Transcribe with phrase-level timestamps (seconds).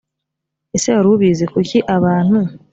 [0.75, 2.37] ese wari ubizi kuki abantu